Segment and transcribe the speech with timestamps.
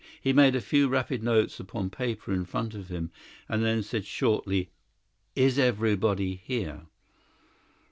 [0.19, 3.11] He made a few rapid notes upon paper in front of him,
[3.47, 4.71] and then said shortly:
[5.35, 6.87] "Is everybody here?"